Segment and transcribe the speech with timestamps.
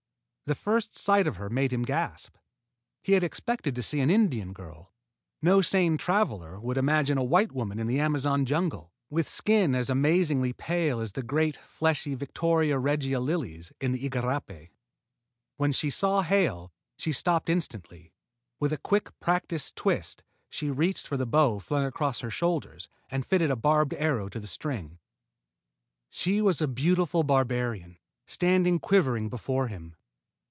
[0.45, 2.35] The first sight of her made him gasp.
[3.01, 4.91] He had expected to see an Indian girl.
[5.41, 9.89] No sane traveler would imagine a white woman in the Amazon jungle, with skin as
[9.89, 14.71] amazingly pale as the great, fleshy victoria regia lilies in the igarapé.
[15.55, 18.11] When she saw Hale, she stopped instantly.
[18.59, 23.25] With a quick, practiced twist, she reached for the bow flung across her shoulders and
[23.25, 24.99] fitted a barbed arrow to the string.
[26.09, 29.95] She was a beautiful barbarian, standing quivering before him.